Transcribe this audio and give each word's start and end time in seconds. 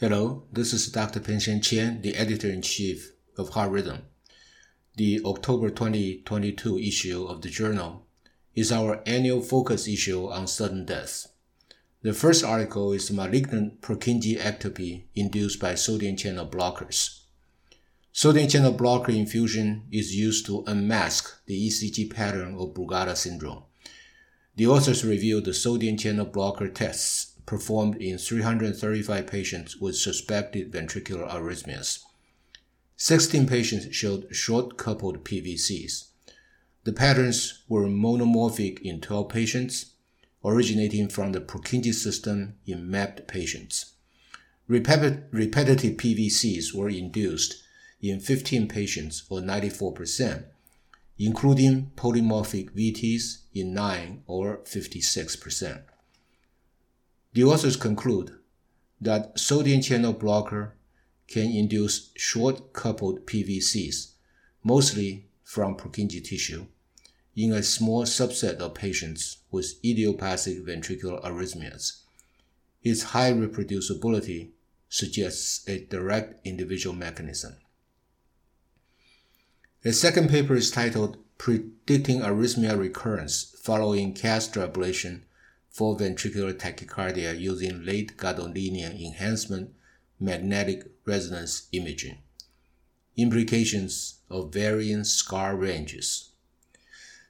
Hello, 0.00 0.42
this 0.52 0.72
is 0.72 0.88
Dr. 0.88 1.20
Peng-Sheng 1.20 1.60
Chen, 1.60 2.02
the 2.02 2.16
editor-in-chief 2.16 3.12
of 3.38 3.50
Heart 3.50 3.70
Rhythm. 3.70 4.02
The 4.96 5.20
October 5.24 5.70
2022 5.70 6.78
issue 6.80 7.24
of 7.26 7.42
the 7.42 7.48
journal 7.48 8.04
is 8.56 8.72
our 8.72 9.04
annual 9.06 9.40
focus 9.40 9.86
issue 9.86 10.28
on 10.28 10.48
sudden 10.48 10.84
death. 10.84 11.28
The 12.02 12.12
first 12.12 12.42
article 12.42 12.92
is 12.92 13.12
malignant 13.12 13.82
Purkinje 13.82 14.36
ectopy 14.36 15.04
induced 15.14 15.60
by 15.60 15.76
sodium 15.76 16.16
channel 16.16 16.48
blockers. 16.48 17.20
Sodium 18.10 18.48
channel 18.48 18.72
blocker 18.72 19.12
infusion 19.12 19.84
is 19.92 20.16
used 20.16 20.44
to 20.46 20.64
unmask 20.66 21.46
the 21.46 21.68
ECG 21.68 22.12
pattern 22.12 22.56
of 22.56 22.74
Brugada 22.74 23.16
syndrome. 23.16 23.62
The 24.56 24.66
authors 24.66 25.04
reviewed 25.04 25.44
the 25.44 25.54
sodium 25.54 25.96
channel 25.96 26.26
blocker 26.26 26.66
tests 26.66 27.33
performed 27.46 27.96
in 27.96 28.18
335 28.18 29.26
patients 29.26 29.76
with 29.76 29.96
suspected 29.96 30.72
ventricular 30.72 31.28
arrhythmias. 31.30 32.02
16 32.96 33.46
patients 33.46 33.94
showed 33.94 34.34
short 34.34 34.76
coupled 34.76 35.24
PVCs. 35.24 36.08
The 36.84 36.92
patterns 36.92 37.62
were 37.68 37.86
monomorphic 37.86 38.80
in 38.80 39.00
12 39.00 39.28
patients, 39.28 39.92
originating 40.44 41.08
from 41.08 41.32
the 41.32 41.40
Purkinje 41.40 41.94
system 41.94 42.56
in 42.66 42.90
mapped 42.90 43.26
patients. 43.26 43.92
repetitive 44.68 45.96
PVCs 45.96 46.74
were 46.74 46.88
induced 46.88 47.62
in 48.00 48.20
15 48.20 48.68
patients, 48.68 49.24
or 49.30 49.40
94%, 49.40 50.44
including 51.18 51.90
polymorphic 51.96 52.70
VTs 52.70 53.38
in 53.54 53.72
9 53.72 54.22
or 54.26 54.58
56%. 54.58 55.82
The 57.34 57.42
authors 57.42 57.76
conclude 57.76 58.32
that 59.00 59.38
sodium 59.38 59.82
channel 59.82 60.12
blocker 60.12 60.76
can 61.26 61.50
induce 61.50 62.10
short 62.16 62.72
coupled 62.72 63.26
PVCs, 63.26 64.12
mostly 64.62 65.26
from 65.42 65.76
Purkinje 65.76 66.22
tissue, 66.22 66.66
in 67.34 67.52
a 67.52 67.64
small 67.64 68.04
subset 68.04 68.58
of 68.58 68.74
patients 68.74 69.38
with 69.50 69.84
idiopathic 69.84 70.64
ventricular 70.64 71.20
arrhythmias. 71.24 72.02
Its 72.84 73.02
high 73.02 73.32
reproducibility 73.32 74.50
suggests 74.88 75.68
a 75.68 75.84
direct 75.86 76.46
individual 76.46 76.94
mechanism. 76.94 77.56
A 79.84 79.92
second 79.92 80.30
paper 80.30 80.54
is 80.54 80.70
titled 80.70 81.18
Predicting 81.36 82.20
Arrhythmia 82.20 82.78
Recurrence 82.78 83.56
Following 83.60 84.14
Catheter 84.14 84.68
Ablation 84.68 85.22
for 85.74 85.98
ventricular 85.98 86.54
tachycardia 86.54 87.36
using 87.36 87.84
late 87.84 88.16
gadolinium 88.16 88.94
enhancement 89.04 89.74
magnetic 90.20 90.86
resonance 91.04 91.66
imaging. 91.72 92.16
Implications 93.16 94.20
of 94.30 94.52
varying 94.52 95.02
scar 95.02 95.56
ranges. 95.56 96.30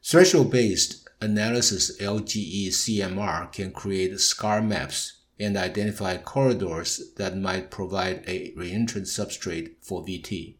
Threshold 0.02 0.52
based 0.52 1.08
analysis 1.22 1.98
LGE 1.98 2.68
CMR 2.68 3.50
can 3.50 3.72
create 3.72 4.20
scar 4.20 4.60
maps 4.60 5.22
and 5.40 5.56
identify 5.56 6.18
corridors 6.18 7.12
that 7.16 7.38
might 7.38 7.70
provide 7.70 8.22
a 8.26 8.52
reentrant 8.52 9.08
substrate 9.08 9.72
for 9.80 10.04
VT. 10.04 10.56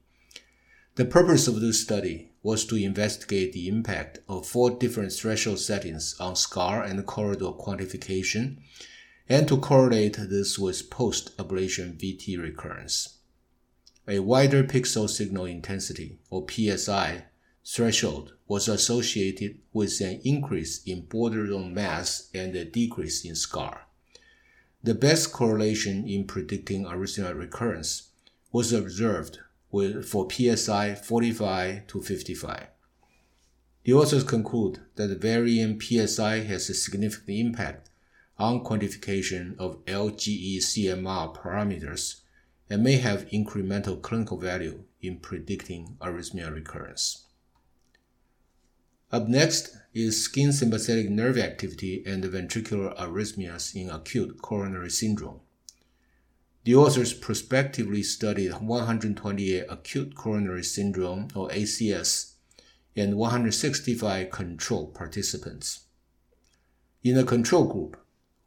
The 0.95 1.05
purpose 1.05 1.47
of 1.47 1.61
this 1.61 1.83
study 1.83 2.33
was 2.45 2.67
to 2.67 2.77
investigate 2.77 3.55
the 3.55 3.67
impact 3.67 4.19
of 4.29 4.47
four 4.47 4.71
different 4.71 5.11
threshold 5.11 5.59
settings 5.59 6.15
on 6.21 6.37
scar 6.37 6.85
and 6.85 7.05
corridor 7.07 7.47
quantification 7.47 8.59
and 9.31 9.49
to 9.49 9.57
correlate 9.57 10.19
this 10.29 10.59
with 10.59 10.91
post 10.91 11.35
ablation 11.39 11.99
VT 11.99 12.41
recurrence. 12.41 13.17
A 14.07 14.19
wider 14.19 14.63
pixel 14.63 15.09
signal 15.09 15.47
intensity, 15.47 16.19
or 16.29 16.45
PSI, 16.47 17.25
threshold 17.65 18.35
was 18.47 18.69
associated 18.69 19.59
with 19.73 19.99
an 20.03 20.21
increase 20.23 20.83
in 20.85 21.07
border 21.07 21.47
zone 21.47 21.73
mass 21.73 22.29
and 22.35 22.55
a 22.55 22.67
decrease 22.67 23.25
in 23.25 23.35
scar. 23.35 23.87
The 24.83 24.95
best 24.95 25.33
correlation 25.33 26.07
in 26.07 26.27
predicting 26.27 26.85
arrhythmia 26.85 27.35
recurrence 27.35 28.11
was 28.53 28.75
observed 28.75 29.39
with, 29.75 30.09
for 30.09 30.31
PSI 30.31 30.95
45 30.95 31.89
to 31.89 32.01
55. 32.01 32.69
The 33.83 33.93
authors 33.93 34.23
conclude 34.23 34.81
that 34.95 35.09
the 35.09 35.17
varying 35.17 35.81
PSI 35.81 36.45
has 36.45 36.71
a 36.71 36.75
significant 36.75 37.37
impact 37.37 37.91
on 38.39 38.63
quantification 38.65 39.59
of 39.59 39.85
LGE 39.87 40.59
CMR 40.59 41.37
parameters 41.37 42.21
and 42.71 42.85
may 42.85 42.99
have 42.99 43.29
incremental 43.31 44.01
clinical 44.01 44.39
value 44.39 44.85
in 45.03 45.19
predicting 45.19 45.97
arrhythmia 46.01 46.55
recurrence. 46.55 47.27
Up 49.11 49.29
next 49.29 49.77
is 49.93 50.23
skin 50.23 50.53
sympathetic 50.53 51.11
nerve 51.11 51.37
activity 51.37 52.05
and 52.07 52.23
ventricular 52.23 52.97
arrhythmias 52.97 53.75
in 53.75 53.91
acute 53.91 54.41
coronary 54.41 54.91
syndrome. 54.91 55.41
The 56.65 56.75
authors 56.75 57.13
prospectively 57.13 58.03
studied 58.03 58.53
128 58.53 59.67
acute 59.69 60.15
coronary 60.15 60.65
syndrome 60.65 61.29
or 61.35 61.51
ACS 61.51 62.33
and 62.97 63.19
165 63.19 64.31
control 64.31 64.87
participants. 64.87 65.81
In 67.03 67.17
the 67.17 67.25
control 67.25 67.65
group, 67.71 67.99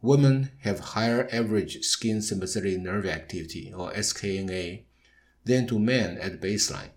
women 0.01 0.50
have 0.61 0.79
higher 0.79 1.29
average 1.31 1.83
skin 1.85 2.23
sympathetic 2.23 2.79
nerve 2.79 3.06
activity 3.06 3.72
or 3.72 3.91
SKNA 3.91 4.85
than 5.45 5.67
do 5.67 5.77
men 5.77 6.17
at 6.17 6.41
baseline, 6.41 6.89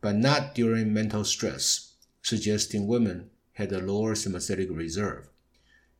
but 0.00 0.14
not 0.14 0.54
during 0.54 0.92
mental 0.92 1.24
stress, 1.24 1.96
suggesting 2.22 2.86
women 2.86 3.30
had 3.54 3.72
a 3.72 3.80
lower 3.80 4.14
sympathetic 4.14 4.68
reserve. 4.70 5.28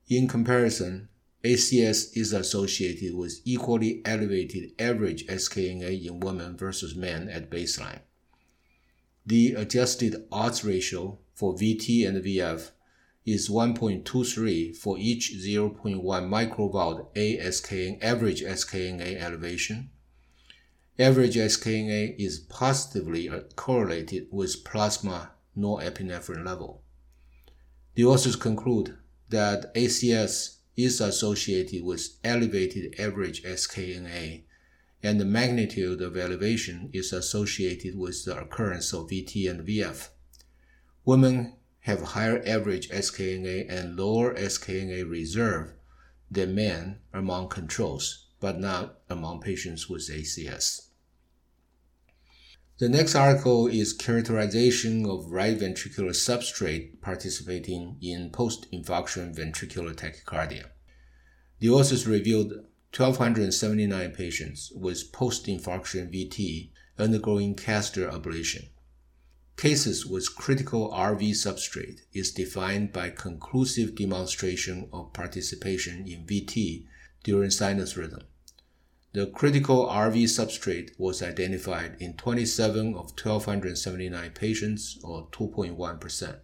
In 0.09 0.29
comparison, 0.29 1.09
ACS 1.45 2.17
is 2.17 2.33
associated 2.33 3.15
with 3.15 3.41
equally 3.45 4.01
elevated 4.07 4.73
average 4.79 5.27
SKNA 5.27 6.07
in 6.07 6.21
women 6.21 6.57
versus 6.57 6.95
men 6.95 7.29
at 7.29 7.51
baseline. 7.51 8.01
The 9.27 9.53
adjusted 9.53 10.27
odds 10.33 10.65
ratio 10.65 11.19
for 11.35 11.55
VT 11.55 12.09
and 12.09 12.25
VF 12.25 12.71
is 13.27 13.51
1.23 13.51 14.75
for 14.75 14.97
each 14.99 15.35
0.1 15.35 16.01
microvolt 16.03 17.15
ASKN 17.15 18.03
average 18.03 18.43
SKNA 18.43 19.21
elevation. 19.21 19.91
Average 20.99 21.37
SKNA 21.37 22.19
is 22.19 22.39
positively 22.39 23.31
correlated 23.57 24.29
with 24.31 24.65
plasma 24.65 25.33
norepinephrine 25.57 26.45
level. 26.45 26.83
The 27.97 28.05
authors 28.05 28.37
conclude 28.37 28.97
that 29.29 29.75
ACS 29.75 30.54
is 30.77 31.01
associated 31.01 31.85
with 31.85 32.17
elevated 32.25 32.99
average 32.99 33.43
SKNA, 33.43 34.45
and 35.03 35.21
the 35.21 35.25
magnitude 35.25 36.01
of 36.01 36.17
elevation 36.17 36.91
is 36.93 37.13
associated 37.13 37.97
with 37.97 38.25
the 38.25 38.39
occurrence 38.39 38.93
of 38.93 39.09
VT 39.09 39.51
and 39.51 39.67
VF. 39.67 40.09
Women 41.05 41.55
have 41.81 42.01
higher 42.01 42.43
average 42.47 42.89
SKNA 42.89 43.71
and 43.71 43.97
lower 43.97 44.35
SKNA 44.35 45.09
reserve 45.09 45.75
than 46.31 46.55
men 46.55 47.01
among 47.13 47.49
controls, 47.49 48.27
but 48.41 48.59
not 48.59 49.01
among 49.11 49.41
patients 49.41 49.89
with 49.89 50.09
ACS. 50.11 50.89
The 52.79 52.89
next 52.89 53.15
article 53.15 53.69
is 53.69 53.93
characterization 53.93 55.07
of 55.07 55.31
right 55.31 55.57
ventricular 55.57 56.11
substrate 56.11 57.01
participating 57.01 57.99
in 58.01 58.31
post-infarction 58.31 59.33
ventricular 59.33 59.95
tachycardia. 59.95 60.71
The 61.61 61.71
authors 61.71 62.09
reviewed 62.09 62.49
1,279 62.97 64.11
patients 64.11 64.73
with 64.75 65.13
post-infarction 65.13 66.13
VT 66.13 66.71
undergoing 66.99 67.55
catheter 67.55 68.09
ablation. 68.11 68.71
Cases 69.57 70.05
with 70.05 70.35
critical 70.35 70.91
RV 70.91 71.31
substrate 71.31 72.01
is 72.13 72.33
defined 72.33 72.93
by 72.93 73.11
conclusive 73.11 73.95
demonstration 73.95 74.89
of 74.93 75.13
participation 75.13 76.09
in 76.09 76.27
VT 76.27 76.87
during 77.23 77.51
sinus 77.51 77.97
rhythm. 77.97 78.23
The 79.15 79.29
critical 79.29 79.87
RV 79.87 80.25
substrate 80.25 80.91
was 80.99 81.23
identified 81.23 81.95
in 82.01 82.15
27 82.15 82.95
of 82.97 83.13
1,279 83.13 84.33
patients, 84.33 84.99
or 85.05 85.29
2.1%. 85.29 86.39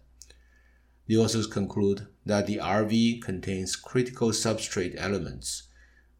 The 1.05 1.17
authors 1.17 1.47
conclude 1.47 2.07
that 2.25 2.47
the 2.47 2.59
RV 2.59 3.23
contains 3.23 3.75
critical 3.75 4.29
substrate 4.29 4.95
elements 4.95 5.63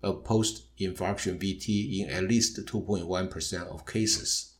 of 0.03 0.25
post-infarction 0.25 1.39
VT 1.39 1.99
in 1.99 2.09
at 2.09 2.25
least 2.25 2.57
2.1% 2.57 3.67
of 3.67 3.85
cases. 3.85 4.55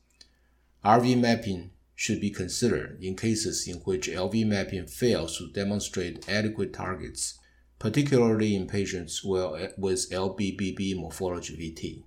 RV 0.85 1.19
mapping 1.19 1.71
should 1.93 2.21
be 2.21 2.29
considered 2.29 3.03
in 3.03 3.17
cases 3.17 3.67
in 3.67 3.79
which 3.79 4.07
LV 4.07 4.47
mapping 4.47 4.87
fails 4.87 5.37
to 5.39 5.51
demonstrate 5.51 6.29
adequate 6.29 6.71
targets 6.71 7.37
particularly 7.81 8.55
in 8.55 8.67
patients 8.67 9.23
with 9.23 9.75
LBBB 10.11 10.95
morphology 10.95 11.57
VT. 11.57 12.03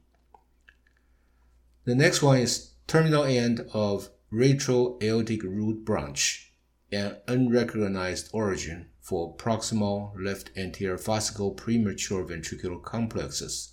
The 1.84 1.96
next 1.96 2.22
one 2.22 2.38
is 2.38 2.74
terminal 2.86 3.24
end 3.24 3.66
of 3.74 4.08
retro-aortic 4.30 5.42
root 5.42 5.84
branch, 5.84 6.52
an 6.92 7.16
unrecognized 7.26 8.30
origin 8.32 8.90
for 9.00 9.36
proximal 9.36 10.12
left 10.16 10.52
anterior 10.56 10.96
fascicle 10.96 11.56
premature 11.56 12.24
ventricular 12.24 12.80
complexes 12.80 13.72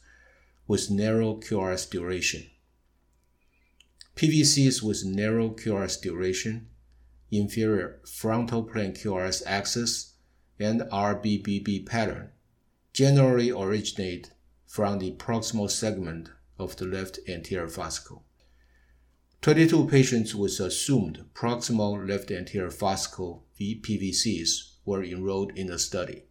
with 0.65 0.89
narrow 0.89 1.35
QRS 1.35 1.87
duration. 1.87 2.49
PVCs 4.15 4.81
with 4.81 5.05
narrow 5.05 5.51
QRS 5.51 6.01
duration, 6.01 6.67
inferior 7.29 7.99
frontal 8.11 8.63
plane 8.63 8.93
QRS 8.93 9.43
axis, 9.45 10.10
and 10.59 10.81
RBBB 10.81 11.85
pattern 11.85 12.31
generally 12.93 13.51
originate 13.51 14.31
from 14.65 14.99
the 14.99 15.11
proximal 15.13 15.69
segment 15.69 16.29
of 16.57 16.75
the 16.77 16.85
left 16.85 17.19
anterior 17.27 17.67
fascicle. 17.67 18.21
22 19.41 19.87
patients 19.87 20.35
with 20.35 20.59
assumed 20.59 21.25
proximal 21.33 22.07
left 22.07 22.29
anterior 22.29 22.69
fascicle 22.69 23.41
PVCs 23.59 24.75
were 24.85 25.03
enrolled 25.03 25.51
in 25.57 25.67
the 25.67 25.79
study. 25.79 26.23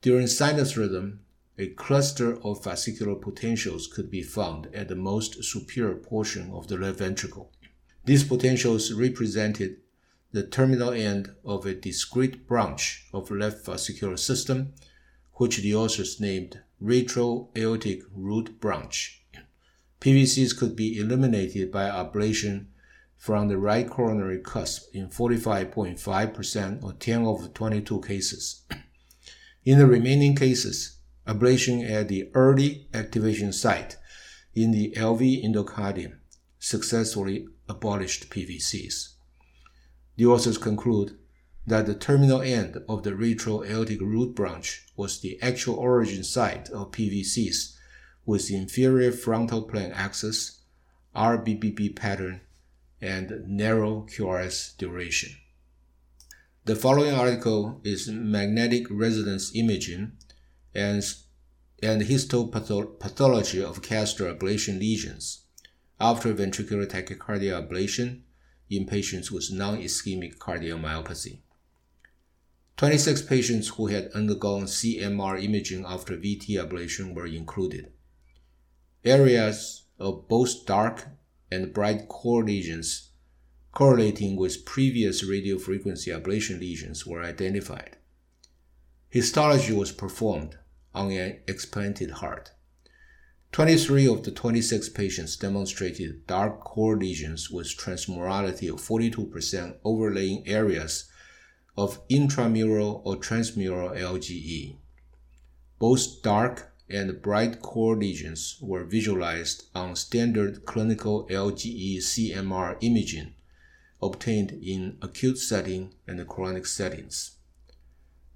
During 0.00 0.26
sinus 0.26 0.76
rhythm, 0.76 1.20
a 1.58 1.68
cluster 1.68 2.34
of 2.36 2.62
fascicular 2.62 3.20
potentials 3.20 3.86
could 3.86 4.10
be 4.10 4.22
found 4.22 4.68
at 4.74 4.88
the 4.88 4.94
most 4.94 5.42
superior 5.44 5.94
portion 5.94 6.50
of 6.52 6.68
the 6.68 6.76
left 6.76 6.98
ventricle. 6.98 7.52
These 8.04 8.24
potentials 8.24 8.92
represented 8.92 9.81
the 10.32 10.46
terminal 10.46 10.90
end 10.90 11.34
of 11.44 11.66
a 11.66 11.74
discrete 11.74 12.46
branch 12.48 13.06
of 13.12 13.30
left 13.30 13.64
fascicular 13.64 14.18
system, 14.18 14.72
which 15.34 15.58
the 15.58 15.74
authors 15.74 16.20
named 16.20 16.60
retro-aortic 16.80 18.02
root 18.14 18.60
branch. 18.60 19.22
PVCs 20.00 20.58
could 20.58 20.74
be 20.74 20.98
eliminated 20.98 21.70
by 21.70 21.88
ablation 21.88 22.66
from 23.16 23.46
the 23.46 23.58
right 23.58 23.88
coronary 23.88 24.40
cusp 24.40 24.92
in 24.92 25.08
45.5% 25.08 26.82
or 26.82 26.92
10 26.94 27.24
of 27.24 27.54
22 27.54 28.00
cases. 28.00 28.62
In 29.64 29.78
the 29.78 29.86
remaining 29.86 30.34
cases, 30.34 30.96
ablation 31.26 31.88
at 31.88 32.08
the 32.08 32.30
early 32.34 32.88
activation 32.92 33.52
site 33.52 33.96
in 34.54 34.72
the 34.72 34.92
LV 34.96 35.44
endocardium 35.44 36.16
successfully 36.58 37.46
abolished 37.68 38.28
PVCs. 38.28 39.10
The 40.16 40.26
authors 40.26 40.58
conclude 40.58 41.16
that 41.66 41.86
the 41.86 41.94
terminal 41.94 42.42
end 42.42 42.82
of 42.88 43.02
the 43.02 43.14
retro-aortic 43.14 44.00
root 44.00 44.34
branch 44.34 44.86
was 44.96 45.20
the 45.20 45.40
actual 45.40 45.76
origin 45.76 46.24
site 46.24 46.68
of 46.70 46.90
PVCs 46.90 47.76
with 48.26 48.50
inferior 48.50 49.12
frontal 49.12 49.62
plane 49.62 49.92
axis, 49.92 50.62
RBBB 51.14 51.96
pattern, 51.96 52.40
and 53.00 53.48
narrow 53.48 54.06
QRS 54.08 54.76
duration. 54.76 55.32
The 56.64 56.76
following 56.76 57.12
article 57.14 57.80
is 57.82 58.08
magnetic 58.08 58.86
resonance 58.88 59.54
imaging 59.54 60.12
and, 60.74 61.02
and 61.82 62.02
histopathology 62.02 63.62
of 63.62 63.82
CASTRA 63.82 64.36
ablation 64.36 64.78
lesions 64.78 65.42
after 65.98 66.32
ventricular 66.32 66.86
tachycardia 66.86 67.66
ablation 67.68 68.20
in 68.72 68.86
patients 68.86 69.30
with 69.30 69.52
non-ischemic 69.52 70.38
cardiomyopathy. 70.38 71.40
26 72.78 73.22
patients 73.22 73.68
who 73.68 73.86
had 73.86 74.10
undergone 74.12 74.64
CMR 74.64 75.42
imaging 75.42 75.84
after 75.86 76.16
VT 76.16 76.48
ablation 76.56 77.14
were 77.14 77.26
included. 77.26 77.92
Areas 79.04 79.84
of 79.98 80.26
both 80.26 80.64
dark 80.66 81.06
and 81.50 81.72
bright 81.72 82.08
core 82.08 82.42
lesions 82.42 83.10
correlating 83.72 84.36
with 84.36 84.64
previous 84.64 85.24
radiofrequency 85.24 86.08
ablation 86.08 86.58
lesions 86.58 87.06
were 87.06 87.22
identified. 87.22 87.96
Histology 89.10 89.72
was 89.72 89.92
performed 89.92 90.58
on 90.94 91.10
an 91.10 91.40
explanted 91.46 92.10
heart. 92.10 92.52
23 93.52 94.08
of 94.08 94.22
the 94.22 94.30
26 94.30 94.88
patients 94.88 95.36
demonstrated 95.36 96.26
dark 96.26 96.60
core 96.60 96.96
lesions 96.96 97.50
with 97.50 97.66
transmurality 97.66 98.72
of 98.72 98.80
42% 98.80 99.76
overlaying 99.84 100.42
areas 100.48 101.10
of 101.76 102.00
intramural 102.08 103.02
or 103.04 103.16
transmural 103.16 103.94
LGE. 103.94 104.78
Both 105.78 106.22
dark 106.22 106.72
and 106.88 107.20
bright 107.20 107.60
core 107.60 107.94
lesions 107.94 108.56
were 108.62 108.84
visualized 108.84 109.64
on 109.74 109.96
standard 109.96 110.64
clinical 110.64 111.28
LGE 111.28 111.98
CMR 111.98 112.78
imaging 112.80 113.34
obtained 114.02 114.52
in 114.62 114.96
acute 115.02 115.36
setting 115.36 115.92
and 116.08 116.26
chronic 116.26 116.64
settings. 116.64 117.32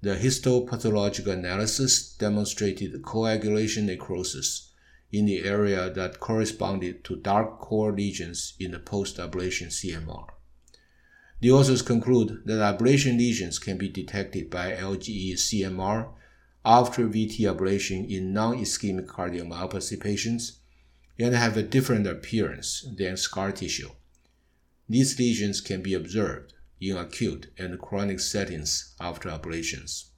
The 0.01 0.15
histopathological 0.15 1.33
analysis 1.33 2.13
demonstrated 2.13 3.01
coagulation 3.01 3.87
necrosis 3.87 4.66
in 5.11 5.25
the 5.25 5.43
area 5.43 5.89
that 5.89 6.19
corresponded 6.19 7.03
to 7.03 7.15
dark 7.15 7.59
core 7.59 7.91
lesions 7.91 8.53
in 8.59 8.71
the 8.71 8.79
post-ablation 8.79 9.67
CMR. 9.67 10.27
The 11.39 11.51
authors 11.51 11.81
conclude 11.81 12.41
that 12.45 12.79
ablation 12.79 13.17
lesions 13.17 13.59
can 13.59 13.77
be 13.77 13.89
detected 13.89 14.49
by 14.49 14.71
LGE 14.71 15.33
CMR 15.33 16.09
after 16.65 17.07
VT 17.07 17.39
ablation 17.41 18.09
in 18.09 18.33
non-ischemic 18.33 19.05
cardiomyopathy 19.05 19.99
patients 19.99 20.59
and 21.19 21.33
have 21.33 21.55
a 21.55 21.63
different 21.63 22.07
appearance 22.07 22.85
than 22.97 23.17
scar 23.17 23.51
tissue. 23.51 23.89
These 24.89 25.17
lesions 25.19 25.61
can 25.61 25.81
be 25.81 25.93
observed 25.93 26.53
in 26.79 26.97
acute 26.97 27.51
and 27.57 27.79
chronic 27.79 28.19
settings 28.19 28.95
after 28.99 29.29
ablations. 29.29 30.09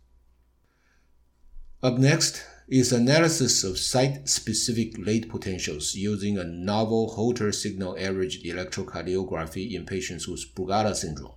Up 1.82 1.98
next 1.98 2.46
is 2.72 2.92
analysis 2.92 3.64
of 3.64 3.80
site-specific 3.80 4.96
late 5.00 5.28
potentials 5.28 5.96
using 5.96 6.38
a 6.38 6.44
novel 6.44 7.10
Holter 7.10 7.52
signal 7.52 7.98
average 7.98 8.44
electrocardiography 8.44 9.72
in 9.72 9.88
patients 9.88 10.28
with 10.28 10.54
Brugada 10.54 10.96
syndrome. 10.96 11.34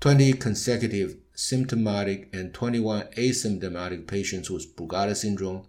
20 0.00 0.32
consecutive 0.32 1.16
symptomatic 1.32 2.28
and 2.34 2.52
21 2.52 3.04
asymptomatic 3.16 4.08
patients 4.08 4.50
with 4.50 4.74
Brugada 4.74 5.14
syndrome 5.14 5.68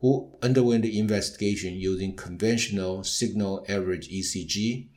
who 0.00 0.34
underwent 0.42 0.82
the 0.82 0.98
investigation 0.98 1.74
using 1.74 2.16
conventional 2.16 3.04
signal 3.04 3.62
average 3.68 4.08
ECG 4.08 4.88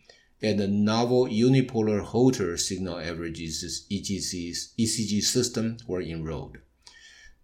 and 0.41 0.57
the 0.57 0.67
novel 0.69 1.25
unipolar 1.25 2.01
Holter 2.01 2.55
signal 2.55 2.97
average 2.97 3.39
ECG 3.41 5.21
system 5.21 5.77
were 5.85 6.01
enrolled. 6.01 6.59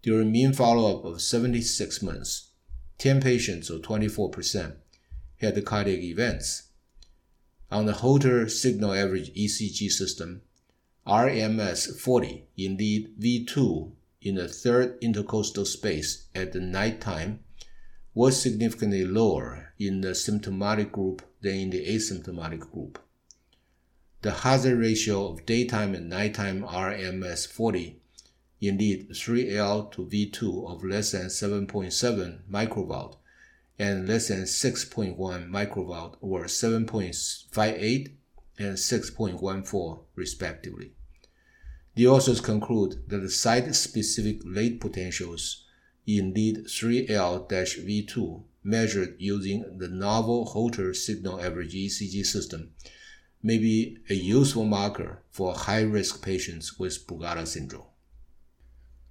During 0.02 0.30
mean 0.30 0.52
follow-up 0.52 1.04
of 1.04 1.20
76 1.20 2.02
months, 2.02 2.50
10 2.98 3.20
patients 3.20 3.70
or 3.70 3.78
24% 3.78 4.76
had 5.40 5.64
cardiac 5.64 6.00
events. 6.00 6.68
On 7.70 7.86
the 7.86 7.94
Holter 7.94 8.48
signal 8.48 8.94
average 8.94 9.34
ECG 9.34 9.90
system, 9.90 10.42
RMS 11.06 11.98
40 11.98 12.46
in 12.56 12.76
lead 12.76 13.18
V2 13.20 13.92
in 14.22 14.34
the 14.36 14.48
third 14.48 14.98
intercostal 15.00 15.64
space 15.64 16.26
at 16.34 16.52
the 16.52 16.60
night 16.60 17.00
time 17.00 17.40
was 18.14 18.40
significantly 18.40 19.04
lower 19.04 19.72
in 19.78 20.00
the 20.00 20.14
symptomatic 20.14 20.92
group 20.92 21.22
than 21.40 21.54
in 21.54 21.70
the 21.70 21.86
asymptomatic 21.86 22.60
group. 22.60 22.98
The 24.22 24.32
hazard 24.32 24.78
ratio 24.78 25.28
of 25.28 25.46
daytime 25.46 25.94
and 25.94 26.08
nighttime 26.08 26.62
RMS 26.62 27.46
40 27.46 28.00
in 28.60 28.78
lead 28.78 29.10
3L 29.10 29.90
to 29.92 30.04
V2 30.04 30.70
of 30.70 30.84
less 30.84 31.12
than 31.12 31.26
7.7 31.26 32.40
microvolt 32.50 33.16
and 33.78 34.08
less 34.08 34.28
than 34.28 34.42
6.1 34.42 35.16
microvolt 35.16 36.16
were 36.20 36.44
7.58 36.44 38.12
and 38.58 38.76
6.14 38.76 40.00
respectively. 40.16 40.92
The 41.94 42.06
authors 42.08 42.40
conclude 42.40 43.08
that 43.08 43.18
the 43.18 43.30
site-specific 43.30 44.40
late 44.44 44.80
potentials 44.80 45.64
in 46.06 46.32
lead 46.34 46.66
3L-V2 46.66 48.42
measured 48.64 49.16
using 49.18 49.78
the 49.78 49.88
novel 49.88 50.46
Holter 50.46 50.92
signal 50.94 51.40
average 51.40 51.74
ECG 51.74 52.24
system 52.24 52.72
may 53.42 53.58
be 53.58 53.98
a 54.10 54.14
useful 54.14 54.64
marker 54.64 55.22
for 55.30 55.54
high-risk 55.54 56.22
patients 56.24 56.78
with 56.78 57.06
Brugada 57.06 57.46
syndrome. 57.46 57.86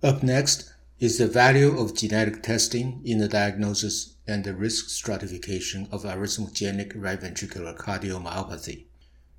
Up 0.04 0.22
next 0.22 0.72
is 1.00 1.18
the 1.18 1.25
value 1.25 1.75
of 1.75 1.96
genetic 1.96 2.44
testing 2.44 3.01
in 3.04 3.18
the 3.18 3.27
diagnosis 3.27 4.13
and 4.27 4.44
the 4.44 4.54
risk 4.54 4.89
stratification 4.89 5.88
of 5.92 6.04
arrhythmogenic 6.04 6.94
right 6.96 7.20
ventricular 7.20 7.75
cardiomyopathy. 7.75 8.86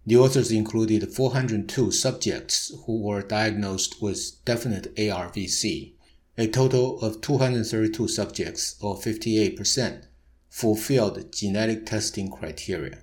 The 0.04 0.16
authors 0.16 0.50
included 0.50 1.12
402 1.12 1.92
subjects 1.92 2.72
who 2.86 3.00
were 3.00 3.22
diagnosed 3.22 4.02
with 4.02 4.44
definite 4.44 4.92
ARVC. 4.96 5.92
A 6.36 6.48
total 6.48 7.00
of 7.02 7.20
232 7.20 8.08
subjects, 8.08 8.74
or 8.80 8.96
58%, 8.96 10.06
fulfilled 10.48 11.32
genetic 11.32 11.86
testing 11.86 12.30
criteria. 12.32 12.98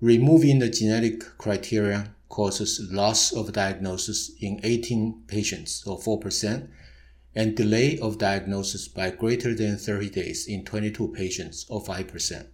Removing 0.00 0.60
the 0.60 0.70
genetic 0.70 1.20
criteria 1.36 2.14
causes 2.32 2.80
loss 2.90 3.30
of 3.30 3.52
diagnosis 3.52 4.32
in 4.40 4.58
18 4.62 5.24
patients, 5.26 5.86
or 5.86 5.98
4%, 6.00 6.66
and 7.34 7.54
delay 7.54 7.98
of 7.98 8.16
diagnosis 8.16 8.88
by 8.88 9.10
greater 9.10 9.54
than 9.54 9.76
30 9.76 10.08
days 10.08 10.46
in 10.48 10.64
22 10.64 11.08
patients, 11.08 11.66
or 11.68 11.84
5%. 11.84 12.46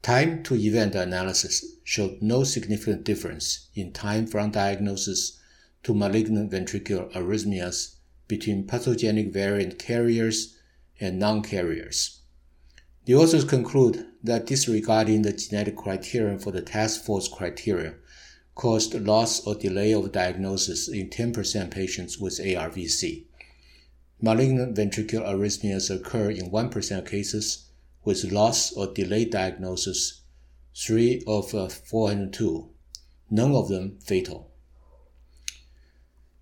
Time 0.00 0.42
to 0.42 0.54
event 0.54 0.94
analysis 0.94 1.76
showed 1.84 2.22
no 2.22 2.44
significant 2.44 3.04
difference 3.04 3.68
in 3.74 3.92
time 3.92 4.26
from 4.26 4.50
diagnosis 4.50 5.38
to 5.82 5.94
malignant 5.94 6.50
ventricular 6.50 7.12
arrhythmias 7.12 7.96
between 8.26 8.66
pathogenic 8.66 9.34
variant 9.34 9.78
carriers 9.78 10.56
and 10.98 11.18
non-carriers. 11.18 12.20
The 13.04 13.16
authors 13.16 13.44
conclude 13.44 14.06
that 14.22 14.46
disregarding 14.46 15.22
the 15.22 15.32
genetic 15.34 15.76
criterion 15.76 16.38
for 16.38 16.52
the 16.52 16.62
task 16.62 17.04
force 17.04 17.28
criteria 17.28 17.96
caused 18.54 18.94
loss 18.94 19.46
or 19.46 19.54
delay 19.54 19.92
of 19.92 20.12
diagnosis 20.12 20.88
in 20.88 21.08
10% 21.08 21.70
patients 21.70 22.18
with 22.18 22.38
ARVC. 22.38 23.24
Malignant 24.20 24.76
ventricular 24.76 25.26
arrhythmias 25.26 25.94
occur 25.94 26.30
in 26.30 26.50
1% 26.50 26.98
of 26.98 27.04
cases 27.06 27.66
with 28.04 28.30
loss 28.30 28.72
or 28.72 28.92
delayed 28.92 29.30
diagnosis, 29.30 30.22
3 30.76 31.22
of 31.26 31.54
uh, 31.54 31.68
402, 31.68 32.68
none 33.30 33.54
of 33.54 33.68
them 33.68 33.98
fatal. 34.00 34.50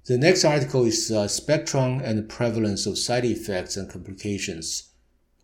The 0.06 0.18
next 0.18 0.44
article 0.44 0.84
is 0.86 1.12
uh, 1.12 1.28
Spectrum 1.28 2.00
and 2.00 2.28
Prevalence 2.28 2.86
of 2.86 2.98
Side 2.98 3.24
Effects 3.24 3.76
and 3.76 3.88
Complications 3.88 4.90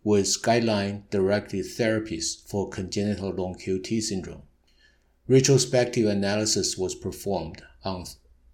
with 0.03 0.41
Guideline-Directed 0.41 1.65
Therapies 1.65 2.47
for 2.49 2.69
Congenital 2.69 3.29
Long 3.31 3.55
QT 3.55 4.01
Syndrome. 4.01 4.43
Retrospective 5.29 6.07
analysis 6.07 6.77
was 6.77 6.95
performed 6.95 7.61
on 7.83 8.05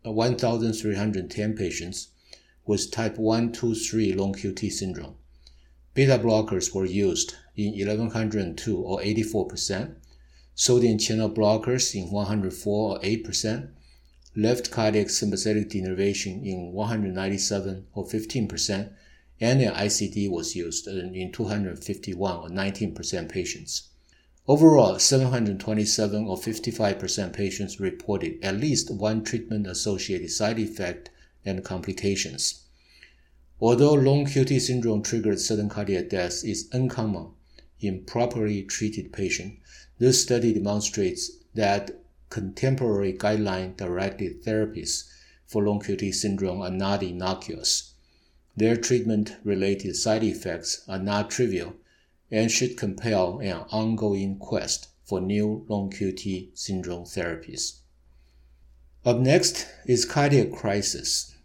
1,310 0.01 1.55
patients 1.55 2.07
with 2.65 2.89
type 2.89 3.19
1, 3.19 3.51
2, 3.51 3.75
3 3.75 4.13
long 4.13 4.33
QT 4.33 4.71
syndrome. 4.71 5.13
Beta 5.93 6.17
blockers 6.17 6.73
were 6.73 6.85
used 6.85 7.35
in 7.55 7.73
1102 7.73 8.75
or 8.75 8.99
84%, 9.01 9.93
sodium 10.55 10.97
channel 10.97 11.29
blockers 11.29 11.93
in 11.93 12.09
104 12.09 12.89
or 12.89 12.99
8%, 12.99 13.69
left 14.35 14.71
cardiac 14.71 15.11
sympathetic 15.11 15.69
denervation 15.69 16.43
in 16.43 16.71
197 16.71 17.85
or 17.93 18.05
15%, 18.05 18.91
and 19.39 19.61
an 19.61 19.75
ICD 19.75 20.27
was 20.27 20.55
used 20.55 20.87
in 20.87 21.31
251 21.31 22.35
or 22.35 22.49
19% 22.49 23.29
patients. 23.29 23.89
Overall, 24.45 24.99
727 24.99 26.27
or 26.27 26.35
55% 26.35 27.31
patients 27.31 27.79
reported 27.79 28.43
at 28.43 28.57
least 28.57 28.91
one 28.91 29.23
treatment 29.23 29.65
associated 29.65 30.31
side 30.31 30.59
effect 30.59 31.09
and 31.45 31.63
complications. 31.63 32.63
Although 33.61 33.93
long 33.93 34.25
QT 34.25 34.59
syndrome 34.59 35.01
triggered 35.01 35.39
sudden 35.39 35.69
cardiac 35.69 36.09
death 36.09 36.43
is 36.43 36.67
uncommon 36.73 37.29
in 37.79 38.03
properly 38.03 38.63
treated 38.63 39.13
patients, 39.13 39.61
this 39.97 40.21
study 40.21 40.53
demonstrates 40.53 41.31
that 41.53 42.01
contemporary 42.29 43.13
guideline 43.13 43.77
directed 43.77 44.43
therapies 44.43 45.05
for 45.45 45.63
long 45.63 45.79
QT 45.79 46.13
syndrome 46.13 46.61
are 46.61 46.69
not 46.69 47.01
innocuous. 47.01 47.93
Their 48.57 48.75
treatment 48.75 49.37
related 49.45 49.95
side 49.95 50.25
effects 50.25 50.83
are 50.89 50.99
not 50.99 51.29
trivial 51.29 51.75
and 52.33 52.51
should 52.51 52.75
compel 52.75 53.37
an 53.41 53.63
ongoing 53.69 54.39
quest 54.39 54.87
for 55.05 55.21
new 55.21 55.63
long 55.69 55.91
QT 55.91 56.49
syndrome 56.57 57.03
therapies. 57.03 57.77
Up 59.05 59.19
next 59.19 59.67
is 59.85 60.03
cardiac 60.03 60.51
crisis, 60.51 61.35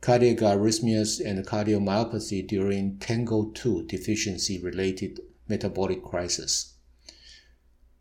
cardiac 0.00 0.38
arrhythmias 0.38 1.20
and 1.22 1.46
cardiomyopathy 1.46 2.48
during 2.48 2.96
TANGO2 2.96 3.86
deficiency 3.86 4.58
related 4.58 5.20
metabolic 5.48 6.02
crisis. 6.02 6.76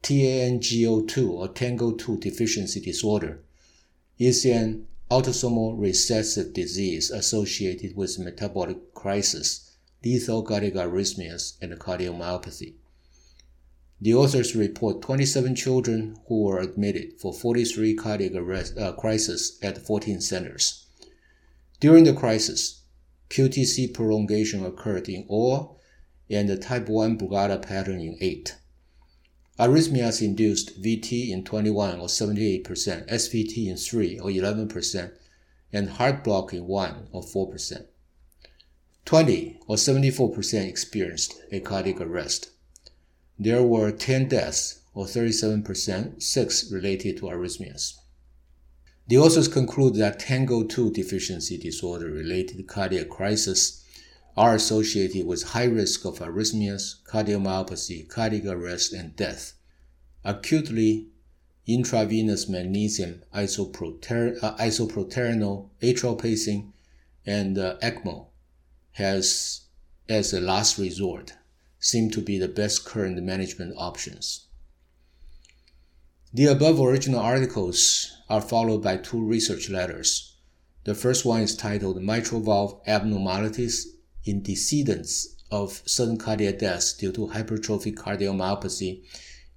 TANGO2 0.01 1.29
or 1.29 1.49
TANGO2 1.49 2.17
deficiency 2.21 2.79
disorder 2.79 3.41
is 4.17 4.45
an 4.45 4.87
autosomal 5.09 5.77
recessive 5.77 6.53
disease 6.53 7.11
associated 7.11 7.97
with 7.97 8.17
metabolic 8.19 8.93
crisis 8.93 9.70
lethal 10.03 10.43
cardiac 10.43 10.73
arrhythmias, 10.73 11.57
and 11.61 11.79
cardiomyopathy. 11.79 12.73
The 13.99 14.15
authors 14.15 14.55
report 14.55 15.03
27 15.03 15.55
children 15.55 16.17
who 16.27 16.43
were 16.43 16.59
admitted 16.59 17.19
for 17.19 17.33
43 17.33 17.93
cardiac 17.95 18.33
arrest, 18.33 18.77
uh, 18.77 18.93
crises 18.93 19.59
at 19.61 19.77
14 19.77 20.21
centers. 20.21 20.85
During 21.79 22.05
the 22.05 22.13
crisis, 22.13 22.81
QTC 23.29 23.93
prolongation 23.93 24.65
occurred 24.65 25.07
in 25.07 25.25
all 25.27 25.79
and 26.29 26.49
the 26.49 26.57
type 26.57 26.89
1 26.89 27.17
Brugada 27.17 27.61
pattern 27.61 27.99
in 28.01 28.17
8. 28.19 28.55
Arrhythmias 29.59 30.23
induced 30.23 30.81
VT 30.81 31.29
in 31.29 31.43
21 31.43 31.99
or 31.99 32.07
78%, 32.07 32.63
SVT 32.63 33.67
in 33.67 33.77
3 33.77 34.19
or 34.19 34.31
11%, 34.31 35.11
and 35.71 35.89
heart 35.91 36.23
block 36.23 36.53
in 36.53 36.65
1 36.65 37.09
or 37.11 37.21
4%. 37.21 37.85
20 39.05 39.59
or 39.67 39.75
74% 39.75 40.67
experienced 40.67 41.41
a 41.51 41.59
cardiac 41.59 41.99
arrest. 41.99 42.51
There 43.37 43.63
were 43.63 43.91
10 43.91 44.27
deaths 44.27 44.81
or 44.93 45.05
37%, 45.05 46.21
6 46.21 46.71
related 46.71 47.17
to 47.17 47.23
arrhythmias. 47.23 47.95
The 49.07 49.17
authors 49.17 49.47
conclude 49.47 49.95
that 49.95 50.19
TANGO2 50.19 50.93
deficiency 50.93 51.57
disorder 51.57 52.09
related 52.11 52.65
cardiac 52.67 53.09
crisis 53.09 53.83
are 54.37 54.55
associated 54.55 55.25
with 55.25 55.43
high 55.43 55.65
risk 55.65 56.05
of 56.05 56.19
arrhythmias, 56.19 57.01
cardiomyopathy, 57.03 58.07
cardiac 58.07 58.45
arrest, 58.45 58.93
and 58.93 59.15
death. 59.15 59.53
Acutely 60.23 61.07
intravenous 61.67 62.47
magnesium 62.47 63.23
isoproter- 63.33 64.37
uh, 64.41 64.55
isoproterenol, 64.57 65.69
atrial 65.81 66.21
pacing, 66.21 66.71
and 67.25 67.57
uh, 67.57 67.77
ECMO 67.81 68.27
has, 68.93 69.61
as 70.09 70.33
a 70.33 70.41
last 70.41 70.77
resort, 70.77 71.33
seem 71.79 72.09
to 72.11 72.21
be 72.21 72.37
the 72.37 72.47
best 72.47 72.85
current 72.85 73.21
management 73.23 73.73
options. 73.77 74.47
The 76.33 76.45
above 76.45 76.79
original 76.79 77.19
articles 77.19 78.15
are 78.29 78.41
followed 78.41 78.83
by 78.83 78.97
two 78.97 79.21
research 79.21 79.69
letters. 79.69 80.35
The 80.83 80.95
first 80.95 81.25
one 81.25 81.41
is 81.41 81.55
titled 81.55 82.01
Mitral 82.01 82.41
Valve 82.41 82.79
Abnormalities 82.87 83.95
in 84.23 84.41
Decedents 84.41 85.35
of 85.51 85.81
Sudden 85.85 86.17
Cardiac 86.17 86.59
Death 86.59 86.97
Due 86.97 87.11
to 87.11 87.27
Hypertrophic 87.27 87.95
Cardiomyopathy 87.95 89.03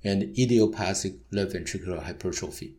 and 0.02 0.36
Idiopathic 0.36 1.14
Left 1.30 1.52
Ventricular 1.52 2.02
Hypertrophy. 2.02 2.74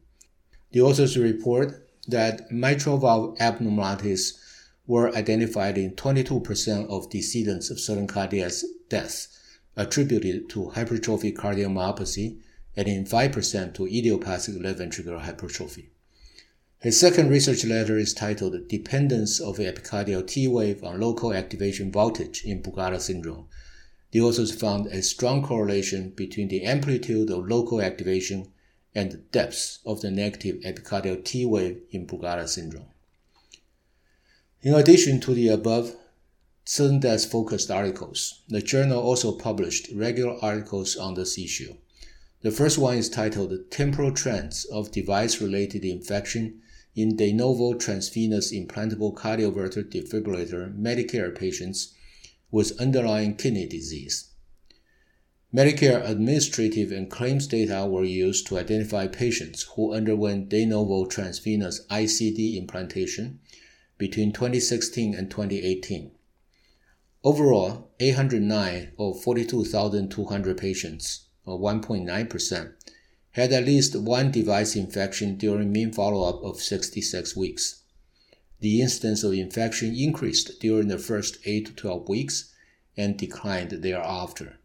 The 0.72 0.82
authors 0.82 1.18
report 1.18 1.88
that 2.08 2.52
mitral 2.52 2.98
valve 2.98 3.38
abnormalities 3.40 4.40
were 4.88 5.16
identified 5.16 5.78
in 5.78 5.92
22% 5.96 6.88
of 6.90 7.10
decedents 7.10 7.70
of 7.70 7.80
sudden 7.80 8.08
cardiac 8.08 8.52
death 8.90 9.28
attributed 9.76 10.48
to 10.50 10.72
hypertrophic 10.76 11.36
cardiomyopathy 11.36 12.38
and 12.76 12.88
in 12.88 13.06
5% 13.06 13.74
to 13.74 13.88
idiopathic 13.88 14.62
left 14.62 14.80
ventricular 14.80 15.22
hypertrophy. 15.22 15.90
His 16.80 17.00
second 17.00 17.30
research 17.30 17.66
letter 17.66 17.98
is 17.98 18.14
titled 18.14 18.68
Dependence 18.68 19.40
of 19.40 19.58
Epicardial 19.58 20.28
T 20.28 20.48
wave 20.48 20.84
on 20.84 21.00
Local 21.00 21.34
Activation 21.34 21.92
Voltage 21.92 22.44
in 22.46 22.62
Brugada 22.62 23.00
syndrome. 23.00 23.48
The 24.12 24.22
authors 24.22 24.54
found 24.54 24.88
a 24.88 25.02
strong 25.02 25.42
correlation 25.42 26.12
between 26.12 26.48
the 26.48 26.64
amplitude 26.64 27.32
of 27.32 27.48
local 27.48 27.82
activation 27.82 28.52
and 28.94 29.12
the 29.12 29.18
depth 29.18 29.80
of 29.86 30.02
the 30.02 30.12
negative 30.12 30.62
epicardial 30.62 31.24
T 31.24 31.46
wave 31.46 31.82
in 31.92 32.06
Brugada 32.06 32.48
syndrome. 32.48 32.88
In 34.66 34.74
addition 34.74 35.20
to 35.20 35.36
the 35.36 35.50
above 35.50 35.96
death 37.00 37.26
focused 37.30 37.70
articles, 37.70 38.42
the 38.48 38.64
journal 38.64 39.00
also 39.00 39.32
published 39.32 39.90
regular 39.94 40.44
articles 40.44 40.96
on 40.96 41.14
this 41.14 41.38
issue. 41.38 41.76
The 42.42 42.50
first 42.50 42.80
one 42.80 42.98
is 42.98 43.08
titled 43.08 43.54
Temporal 43.70 44.12
Trends 44.12 44.66
of 44.66 44.92
Device 44.92 45.40
Related 45.40 45.86
Infection 45.86 46.64
in 46.96 47.16
De 47.16 47.32
Novo 47.32 47.76
Transvenous 47.78 48.52
Implantable 48.52 49.14
Cardioverter 49.14 49.84
Defibrillator 49.84 50.76
Medicare 50.76 51.38
Patients 51.38 51.94
with 52.50 52.82
Underlying 52.82 53.36
Kidney 53.36 53.68
Disease. 53.68 54.32
Medicare 55.54 56.04
administrative 56.10 56.92
and 56.92 57.12
claims 57.12 57.46
data 57.46 57.86
were 57.86 58.04
used 58.04 58.48
to 58.48 58.58
identify 58.58 59.06
patients 59.06 59.62
who 59.76 59.94
underwent 59.94 60.50
de 60.50 60.66
novo 60.66 61.06
transvenous 61.06 61.86
ICD 61.92 62.58
implantation 62.58 63.40
between 63.98 64.32
2016 64.32 65.14
and 65.16 65.32
2018. 65.32 66.12
Overall, 67.24 67.90
809 68.00 68.92
of 69.00 69.22
42,200 69.24 70.58
patients, 70.58 71.26
or 71.46 71.60
1.9%, 71.60 72.74
had 73.32 73.52
at 73.52 73.66
least 73.66 73.96
one 73.96 74.32
device 74.32 74.76
infection 74.76 75.38
during 75.38 75.72
mean 75.72 75.92
follow-up 75.92 76.44
of 76.44 76.62
66 76.62 77.36
weeks. 77.36 77.82
The 78.60 78.82
incidence 78.82 79.24
of 79.24 79.34
infection 79.34 79.96
increased 79.96 80.60
during 80.60 80.88
the 80.88 80.98
first 80.98 81.38
8 81.46 81.66
to 81.66 81.74
12 81.74 82.08
weeks 82.08 82.54
and 82.96 83.18
declined 83.18 83.72
thereafter. 83.72 84.60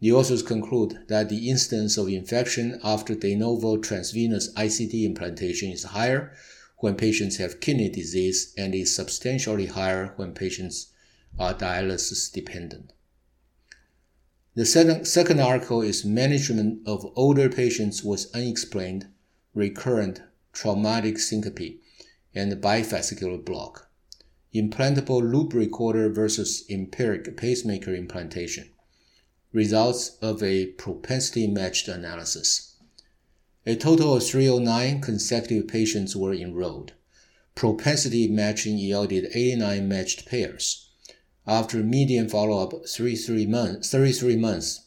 The 0.00 0.12
authors 0.12 0.42
conclude 0.42 1.04
that 1.08 1.30
the 1.30 1.48
incidence 1.48 1.96
of 1.96 2.08
infection 2.08 2.78
after 2.84 3.14
de 3.14 3.34
novo 3.36 3.78
transvenous 3.78 4.52
ICD 4.52 5.04
implantation 5.04 5.70
is 5.70 5.84
higher 5.84 6.34
when 6.78 6.94
patients 6.94 7.36
have 7.36 7.60
kidney 7.60 7.88
disease 7.88 8.52
and 8.58 8.74
is 8.74 8.94
substantially 8.94 9.66
higher 9.66 10.12
when 10.16 10.32
patients 10.32 10.92
are 11.38 11.54
dialysis 11.54 12.32
dependent. 12.32 12.92
The 14.54 14.64
second, 14.66 15.40
article 15.40 15.82
is 15.82 16.04
management 16.04 16.86
of 16.86 17.12
older 17.16 17.48
patients 17.48 18.04
with 18.04 18.30
unexplained 18.34 19.08
recurrent 19.52 20.22
traumatic 20.52 21.18
syncope 21.18 21.80
and 22.34 22.52
bifascicular 22.62 23.44
block. 23.44 23.90
Implantable 24.54 25.20
loop 25.20 25.52
recorder 25.52 26.08
versus 26.08 26.64
empiric 26.70 27.36
pacemaker 27.36 27.94
implantation. 27.94 28.70
Results 29.52 30.16
of 30.22 30.42
a 30.42 30.66
propensity 30.66 31.48
matched 31.48 31.88
analysis. 31.88 32.73
A 33.66 33.76
total 33.76 34.14
of 34.14 34.26
309 34.26 35.00
consecutive 35.00 35.68
patients 35.68 36.14
were 36.14 36.34
enrolled. 36.34 36.92
Propensity 37.54 38.28
matching 38.28 38.76
yielded 38.76 39.30
89 39.34 39.88
matched 39.88 40.26
pairs 40.26 40.90
after 41.46 41.82
median 41.82 42.28
follow-up 42.28 42.86
33 42.86 43.46
months, 43.46 43.90
33 43.90 44.36
months 44.36 44.80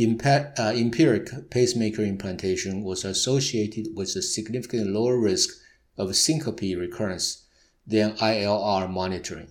uh, 0.00 0.72
empiric 0.76 1.50
pacemaker 1.50 2.02
implantation 2.02 2.84
was 2.84 3.04
associated 3.04 3.88
with 3.96 4.14
a 4.14 4.22
significantly 4.22 4.88
lower 4.88 5.18
risk 5.18 5.56
of 5.96 6.14
syncope 6.14 6.60
recurrence 6.60 7.46
than 7.84 8.16
ILR 8.18 8.88
monitoring. 8.88 9.50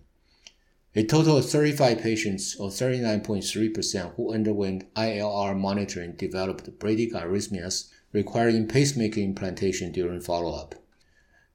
A 0.97 1.03
total 1.03 1.37
of 1.37 1.47
35 1.47 1.99
patients, 2.01 2.55
or 2.55 2.69
39.3%, 2.69 4.15
who 4.15 4.33
underwent 4.33 4.91
ILR 4.95 5.55
monitoring 5.55 6.13
developed 6.13 6.79
bradycardias 6.79 7.89
requiring 8.13 8.67
pacemaker 8.67 9.19
implantation 9.19 9.91
during 9.91 10.21
follow-up. 10.21 10.73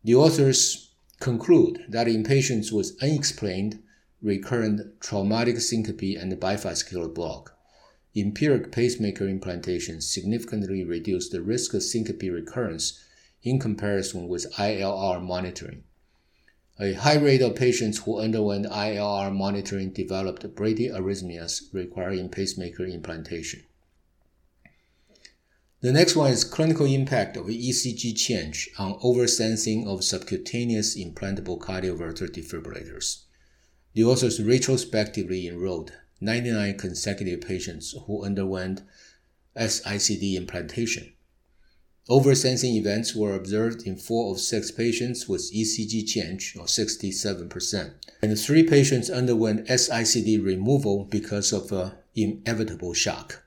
The 0.04 0.14
authors 0.14 0.92
conclude 1.18 1.84
that 1.88 2.06
in 2.06 2.22
patients 2.22 2.70
with 2.70 2.96
unexplained 3.02 3.82
recurrent 4.22 5.00
traumatic 5.00 5.60
syncope 5.60 6.16
and 6.20 6.32
bifascicular 6.34 7.12
block. 7.12 7.58
Empiric 8.14 8.70
pacemaker 8.70 9.26
implantation 9.26 10.00
significantly 10.00 10.84
reduced 10.84 11.32
the 11.32 11.42
risk 11.42 11.74
of 11.74 11.82
syncope 11.82 12.22
recurrence 12.30 13.04
in 13.42 13.58
comparison 13.58 14.28
with 14.28 14.52
ILR 14.54 15.20
monitoring. 15.20 15.82
A 16.82 16.94
high 16.94 17.14
rate 17.14 17.42
of 17.42 17.54
patients 17.54 17.98
who 17.98 18.18
underwent 18.18 18.66
ILR 18.66 19.32
monitoring 19.32 19.92
developed 19.92 20.42
bradyarrhythmias 20.56 21.72
requiring 21.72 22.28
pacemaker 22.28 22.84
implantation. 22.84 23.62
The 25.80 25.92
next 25.92 26.16
one 26.16 26.32
is 26.32 26.42
clinical 26.42 26.86
impact 26.86 27.36
of 27.36 27.46
ECG 27.46 28.16
change 28.16 28.68
on 28.80 28.98
oversensing 28.98 29.86
of 29.86 30.02
subcutaneous 30.02 30.96
implantable 30.98 31.60
cardioverter 31.60 32.28
defibrillators. 32.28 33.26
The 33.94 34.02
authors 34.02 34.42
retrospectively 34.42 35.46
enrolled 35.46 35.92
99 36.20 36.78
consecutive 36.78 37.42
patients 37.42 37.94
who 38.08 38.24
underwent 38.24 38.82
SICD 39.56 40.34
implantation. 40.34 41.12
Oversensing 42.10 42.74
events 42.74 43.14
were 43.14 43.36
observed 43.36 43.86
in 43.86 43.96
four 43.96 44.32
of 44.32 44.40
six 44.40 44.72
patients 44.72 45.28
with 45.28 45.52
ECG 45.54 46.04
change, 46.04 46.56
or 46.58 46.64
67%, 46.64 47.92
and 48.20 48.38
three 48.38 48.64
patients 48.64 49.08
underwent 49.08 49.68
SICD 49.68 50.44
removal 50.44 51.04
because 51.04 51.52
of 51.52 51.70
an 51.70 51.92
inevitable 52.16 52.92
shock. 52.92 53.44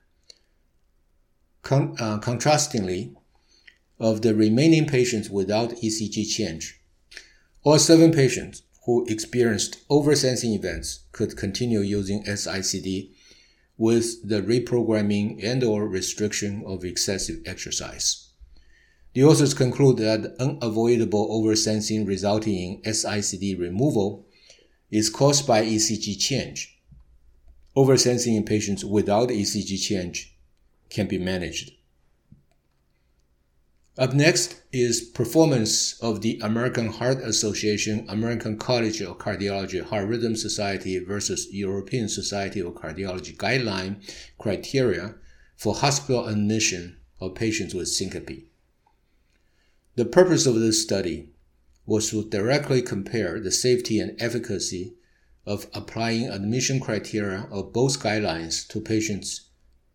Con- 1.64 1.98
uh, 2.00 2.20
contrastingly, 2.20 3.14
of 4.00 4.22
the 4.22 4.34
remaining 4.34 4.86
patients 4.86 5.30
without 5.30 5.72
ECG 5.72 6.26
change, 6.26 6.80
all 7.64 7.78
seven 7.78 8.12
patients 8.12 8.64
who 8.86 9.06
experienced 9.08 9.86
oversensing 9.90 10.56
events 10.56 11.02
could 11.12 11.36
continue 11.36 11.80
using 11.80 12.24
SICD 12.24 13.12
with 13.78 14.26
the 14.28 14.42
reprogramming 14.42 15.44
and 15.44 15.62
or 15.62 15.88
restriction 15.88 16.64
of 16.66 16.86
excessive 16.86 17.42
exercise. 17.46 18.25
The 19.16 19.24
authors 19.24 19.54
conclude 19.54 19.96
that 20.00 20.36
unavoidable 20.42 21.30
oversensing 21.30 22.06
resulting 22.06 22.82
in 22.82 22.82
SICD 22.82 23.58
removal 23.58 24.28
is 24.92 25.10
caused 25.10 25.48
by 25.48 25.64
ECG 25.64 26.20
change. 26.20 26.78
Oversensing 27.78 28.36
in 28.36 28.44
patients 28.44 28.84
without 28.84 29.30
ECG 29.30 29.82
change 29.82 30.36
can 30.90 31.08
be 31.08 31.18
managed. 31.18 31.72
Up 33.98 34.14
next 34.14 34.62
is 34.74 35.00
performance 35.00 35.98
of 36.02 36.20
the 36.20 36.38
American 36.44 36.90
Heart 36.90 37.20
Association, 37.20 38.06
American 38.10 38.58
College 38.58 39.00
of 39.00 39.18
Cardiology 39.18 39.82
Heart 39.82 40.10
Rhythm 40.10 40.36
Society 40.36 41.00
versus 41.00 41.48
European 41.54 42.10
Society 42.10 42.60
of 42.60 42.74
Cardiology 42.74 43.34
guideline 43.38 43.96
criteria 44.38 45.16
for 45.56 45.74
hospital 45.74 46.28
admission 46.28 46.98
of 47.22 47.34
patients 47.34 47.74
with 47.74 47.88
syncope. 47.88 48.50
The 49.98 50.04
purpose 50.04 50.46
of 50.46 50.60
this 50.60 50.84
study 50.84 51.30
was 51.86 52.10
to 52.10 52.28
directly 52.28 52.82
compare 52.82 53.40
the 53.40 53.52
safety 53.52 53.98
and 54.00 54.22
efficacy 54.22 54.96
of 55.46 55.68
applying 55.74 56.28
admission 56.28 56.82
criteria 56.82 57.48
of 57.50 57.72
both 57.72 58.02
guidelines 58.02 58.68
to 58.68 58.82
patients 58.82 59.52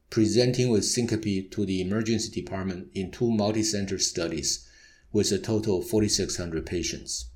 presenting 0.09 0.71
with 0.71 0.87
syncope 0.87 1.51
to 1.51 1.67
the 1.67 1.83
emergency 1.83 2.31
department 2.31 2.89
in 2.95 3.11
two 3.11 3.31
multi-center 3.31 3.99
studies 3.99 4.67
with 5.13 5.31
a 5.33 5.39
total 5.39 5.81
of 5.81 5.89
4,600 5.89 6.65
patients. 6.65 7.27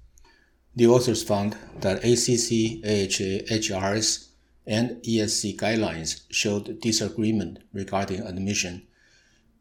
The 0.74 0.86
authors 0.86 1.22
found 1.22 1.58
that 1.80 1.98
ACC, 1.98 2.82
AHA, 2.82 3.52
HRS, 3.60 4.28
and 4.66 5.02
ESC 5.02 5.56
guidelines 5.56 6.22
showed 6.30 6.80
disagreement 6.80 7.58
regarding 7.74 8.22
admission 8.22 8.86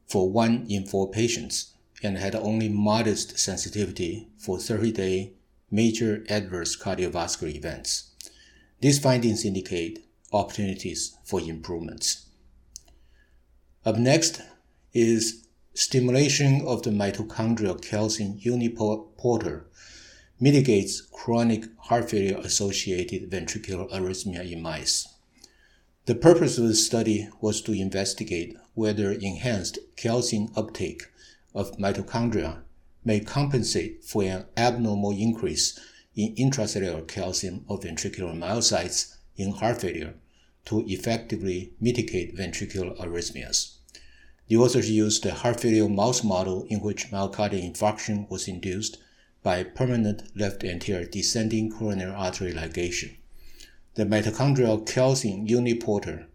for 0.08 0.32
one 0.32 0.66
in 0.70 0.86
four 0.86 1.12
patients 1.12 1.73
and 2.04 2.18
had 2.18 2.36
only 2.36 2.70
modest 2.70 3.40
sensitivity 3.40 4.28
for 4.38 4.58
30-day 4.58 5.34
major 5.72 6.24
adverse 6.30 6.78
cardiovascular 6.78 7.56
events. 7.56 8.12
These 8.82 9.00
findings 9.00 9.46
indicate 9.46 10.06
opportunities 10.32 11.16
for 11.24 11.40
improvements. 11.40 12.28
Up 13.86 13.98
next 13.98 14.42
is 14.94 15.48
stimulation 15.74 16.62
of 16.68 16.84
the 16.84 16.90
mitochondrial 16.90 17.82
calcium 17.82 18.38
uniporter 18.40 19.64
mitigates 20.40 21.02
chronic 21.02 21.66
heart 21.78 22.10
failure 22.10 22.38
associated 22.38 23.32
ventricular 23.32 23.90
arrhythmia 23.92 24.52
in 24.52 24.62
mice. 24.62 25.08
The 26.06 26.16
purpose 26.16 26.58
of 26.58 26.68
the 26.68 26.76
study 26.76 27.30
was 27.40 27.62
to 27.62 27.72
investigate 27.72 28.58
whether 28.74 29.12
enhanced 29.12 29.80
calcium 29.96 30.50
uptake 30.56 31.04
of 31.54 31.78
mitochondria 31.78 32.62
may 33.06 33.20
compensate 33.20 34.04
for 34.04 34.24
an 34.24 34.46
abnormal 34.56 35.12
increase 35.12 35.80
in 36.16 36.36
intracellular 36.36 37.08
calcium 37.08 37.66
of 37.68 37.82
ventricular 37.82 38.38
myocytes 38.38 39.18
in 39.36 39.52
heart 39.52 39.82
failure 39.82 40.14
to 40.66 40.86
effectively 40.88 41.74
mitigate 41.80 42.36
ventricular 42.36 42.98
arrhythmias. 42.98 43.78
The 44.48 44.58
authors 44.58 44.90
used 44.90 45.26
a 45.26 45.34
heart 45.34 45.60
failure 45.60 45.90
mouse 45.90 46.24
model 46.24 46.66
in 46.70 46.82
which 46.82 47.10
myocardial 47.12 47.74
infarction 47.74 48.30
was 48.30 48.48
induced 48.48 48.98
by 49.42 49.64
permanent 49.64 50.24
left 50.36 50.64
anterior 50.64 51.06
descending 51.06 51.70
coronary 51.70 52.12
artery 52.12 52.54
ligation. 52.54 53.18
The 53.96 54.06
mitochondrial 54.06 54.86
calcium 54.88 55.48
uniporter 55.48 56.28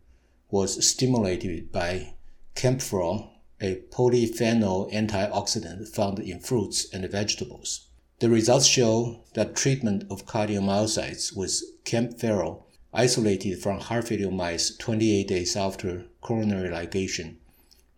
was 0.50 0.87
stimulated 0.87 1.72
by 1.72 2.14
kaempferol, 2.54 3.31
a 3.61 3.77
polyphenol 3.90 4.92
antioxidant 4.92 5.88
found 5.88 6.18
in 6.18 6.40
fruits 6.40 6.87
and 6.92 7.09
vegetables. 7.11 7.88
The 8.21 8.31
results 8.31 8.66
show 8.66 9.25
that 9.35 9.57
treatment 9.57 10.05
of 10.11 10.27
cardiomyocytes 10.27 11.37
with 11.37 11.62
kaempferol 11.85 12.64
isolated 12.92 13.61
from 13.62 13.81
heart 13.81 14.09
failure 14.09 14.31
mice 14.31 14.77
28 14.77 15.29
days 15.29 15.57
after 15.57 16.07
coronary 16.21 16.68
ligation, 16.68 17.37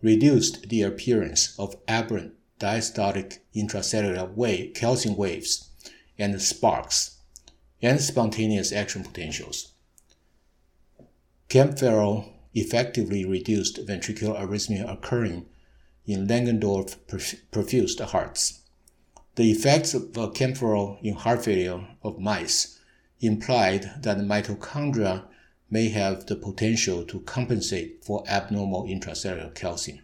reduced 0.02 0.68
the 0.68 0.82
appearance 0.82 1.58
of 1.58 1.76
aberrant 1.86 2.34
diastolic 2.58 3.38
intracellular 3.54 4.34
wave, 4.34 4.74
calcium 4.74 5.16
waves 5.16 5.70
and 6.18 6.40
sparks 6.42 7.18
and 7.80 8.00
spontaneous 8.00 8.72
action 8.72 9.02
potentials. 9.02 9.72
Kaempferol 11.48 12.32
effectively 12.54 13.24
reduced 13.24 13.86
ventricular 13.86 14.38
arrhythmia 14.38 14.90
occurring 14.90 15.46
in 16.06 16.26
Langendorff 16.26 16.96
perfused 17.52 18.00
hearts. 18.00 18.60
The 19.36 19.50
effects 19.50 19.94
of 19.94 20.12
Kaempferol 20.12 21.00
in 21.02 21.14
heart 21.14 21.44
failure 21.44 21.86
of 22.02 22.18
mice 22.18 22.78
implied 23.20 24.02
that 24.02 24.18
mitochondria 24.18 25.24
may 25.70 25.88
have 25.90 26.26
the 26.26 26.34
potential 26.34 27.04
to 27.04 27.20
compensate 27.20 28.04
for 28.04 28.24
abnormal 28.26 28.84
intracellular 28.84 29.54
calcium. 29.54 30.00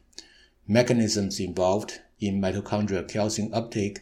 Mechanisms 0.69 1.41
involved 1.41 2.01
in 2.21 2.41
mitochondrial 2.41 3.09
calcium 3.09 3.53
uptake 3.53 4.01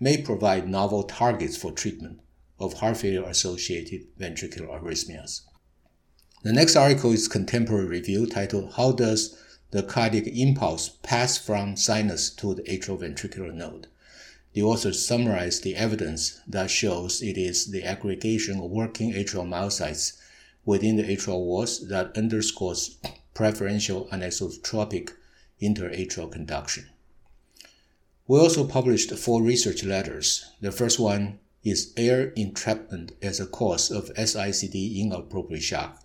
may 0.00 0.20
provide 0.20 0.68
novel 0.68 1.02
targets 1.02 1.56
for 1.56 1.70
treatment 1.70 2.20
of 2.58 2.74
heart 2.74 2.96
failure 2.96 3.24
associated 3.24 4.06
ventricular 4.18 4.68
arrhythmias. 4.80 5.42
The 6.44 6.52
next 6.52 6.74
article 6.74 7.12
is 7.12 7.28
contemporary 7.28 7.86
review 7.86 8.26
titled 8.26 8.72
How 8.72 8.90
Does 8.90 9.38
the 9.70 9.84
Cardiac 9.84 10.26
Impulse 10.26 10.88
Pass 11.04 11.38
from 11.38 11.76
Sinus 11.76 12.30
to 12.30 12.52
the 12.52 12.62
Atrioventricular 12.62 13.54
Node? 13.54 13.86
The 14.52 14.64
authors 14.64 15.06
summarize 15.06 15.60
the 15.60 15.76
evidence 15.76 16.40
that 16.48 16.68
shows 16.68 17.22
it 17.22 17.38
is 17.38 17.70
the 17.70 17.84
aggregation 17.84 18.58
of 18.58 18.72
working 18.72 19.12
atrial 19.12 19.46
myocytes 19.46 20.18
within 20.64 20.96
the 20.96 21.04
atrial 21.04 21.44
walls 21.44 21.86
that 21.86 22.16
underscores 22.16 22.96
preferential 23.34 24.08
anisotropic 24.08 25.10
interatrial 25.60 26.26
conduction. 26.26 26.88
We 28.26 28.40
also 28.40 28.66
published 28.66 29.12
four 29.12 29.42
research 29.42 29.84
letters. 29.84 30.44
The 30.60 30.72
first 30.72 30.98
one 30.98 31.38
is 31.62 31.92
air 31.96 32.32
entrapment 32.34 33.12
as 33.22 33.38
a 33.38 33.46
cause 33.46 33.92
of 33.92 34.12
SICD 34.14 34.98
inappropriate 34.98 35.62
shock. 35.62 36.01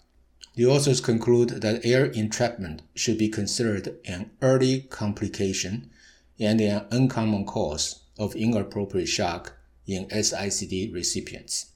The 0.57 0.65
authors 0.65 1.01
conclude 1.01 1.61
that 1.61 1.85
air 1.85 2.05
entrapment 2.05 2.81
should 2.95 3.19
be 3.19 3.29
considered 3.29 3.99
an 4.05 4.31
early 4.41 4.81
complication 4.89 5.91
and 6.39 6.59
an 6.59 6.87
uncommon 6.89 7.45
cause 7.45 7.99
of 8.17 8.35
inappropriate 8.35 9.07
shock 9.07 9.53
in 9.85 10.07
SICD 10.07 10.91
recipients. 10.91 11.67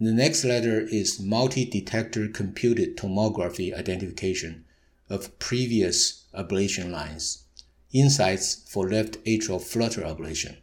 The 0.00 0.12
next 0.12 0.44
letter 0.44 0.80
is 0.80 1.20
multi-detector 1.20 2.26
computed 2.30 2.96
tomography 2.96 3.72
identification 3.72 4.64
of 5.08 5.38
previous 5.38 6.24
ablation 6.34 6.90
lines, 6.90 7.44
insights 7.92 8.68
for 8.68 8.90
left 8.90 9.24
atrial 9.24 9.62
flutter 9.62 10.00
ablation. 10.00 10.56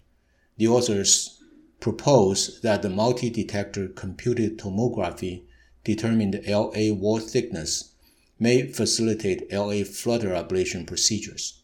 The 0.57 0.67
authors 0.67 1.41
propose 1.79 2.59
that 2.63 2.81
the 2.81 2.89
multi-detector 2.89 3.87
computed 3.87 4.59
tomography 4.59 5.43
determined 5.83 6.41
LA 6.47 6.91
wall 6.93 7.19
thickness 7.19 7.91
may 8.39 8.67
facilitate 8.67 9.51
LA 9.51 9.83
flutter 9.83 10.29
ablation 10.29 10.85
procedures. 10.87 11.59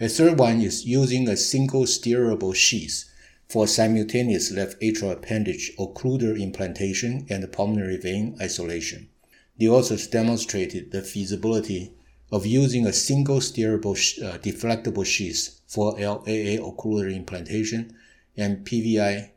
A 0.00 0.08
third 0.08 0.38
one 0.38 0.60
is 0.60 0.84
using 0.84 1.28
a 1.28 1.36
single 1.36 1.82
steerable 1.82 2.54
sheath 2.54 3.04
for 3.48 3.66
simultaneous 3.66 4.50
left 4.52 4.80
atrial 4.80 5.12
appendage 5.12 5.72
occluder 5.78 6.38
implantation 6.40 7.26
and 7.28 7.50
pulmonary 7.50 7.96
vein 7.96 8.36
isolation. 8.40 9.08
The 9.56 9.68
authors 9.68 10.06
demonstrated 10.06 10.92
the 10.92 11.02
feasibility 11.02 11.94
of 12.30 12.46
using 12.46 12.86
a 12.86 12.92
single 12.92 13.40
steerable 13.40 13.96
uh, 14.22 14.38
deflectable 14.38 15.06
sheath 15.06 15.60
for 15.66 15.92
LAA 15.92 16.60
occluder 16.60 17.12
implantation 17.12 17.96
and 18.36 18.64
PVI 18.66 19.30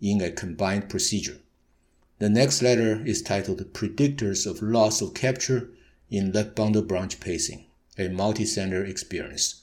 in 0.00 0.20
a 0.20 0.30
combined 0.30 0.90
procedure. 0.90 1.38
The 2.22 2.28
next 2.28 2.62
letter 2.62 3.04
is 3.04 3.20
titled 3.20 3.58
Predictors 3.72 4.46
of 4.46 4.62
Loss 4.62 5.00
of 5.00 5.12
Capture 5.12 5.72
in 6.08 6.30
Left 6.30 6.54
Bundle 6.54 6.82
Branch 6.82 7.18
Pacing, 7.18 7.66
a 7.98 8.06
multi-center 8.10 8.84
experience. 8.84 9.62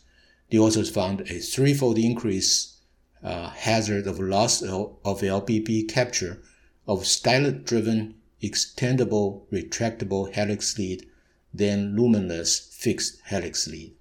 The 0.50 0.60
authors 0.60 0.90
found 0.90 1.22
a 1.22 1.40
threefold 1.40 1.98
increase 1.98 2.76
uh, 3.24 3.52
hazard 3.52 4.08
of 4.08 4.20
loss 4.20 4.62
of, 4.62 4.98
LBB 5.06 5.88
capture 5.88 6.42
of 6.86 7.06
stylet 7.06 7.64
driven 7.64 8.16
extendable 8.44 9.48
retractable 9.54 10.30
helix 10.30 10.78
lead 10.78 11.08
than 11.54 11.96
lumenless 11.96 12.74
fixed 12.74 13.22
helix 13.28 13.70
lead. 13.70 13.94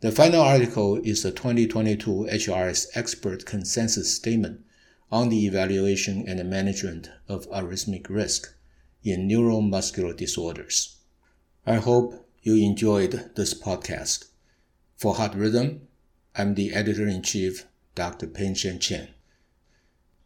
The 0.00 0.10
final 0.10 0.40
article 0.40 0.96
is 1.04 1.22
the 1.22 1.30
2022 1.30 2.26
HRS 2.32 2.88
expert 2.96 3.46
consensus 3.46 4.12
statement 4.12 4.64
on 5.10 5.28
the 5.28 5.46
evaluation 5.46 6.24
and 6.28 6.48
management 6.48 7.10
of 7.28 7.48
arrhythmic 7.50 8.08
risk 8.08 8.54
in 9.02 9.28
neuromuscular 9.28 10.16
disorders. 10.16 10.96
I 11.66 11.76
hope 11.76 12.28
you 12.42 12.56
enjoyed 12.56 13.30
this 13.34 13.54
podcast. 13.54 14.26
For 14.96 15.14
Heart 15.14 15.34
Rhythm, 15.34 15.88
I'm 16.36 16.54
the 16.54 16.72
editor 16.72 17.06
in 17.06 17.22
chief 17.22 17.66
Dr. 17.94 18.26
Peng-Sheng 18.26 18.78
Chen. 18.78 19.08